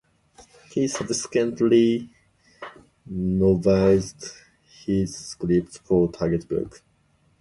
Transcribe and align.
He 0.71 0.87
subsequently 0.87 2.09
novelised 3.07 4.33
his 4.83 5.15
scripts 5.15 5.77
for 5.77 6.11
Target 6.11 6.49
Books. 6.49 6.81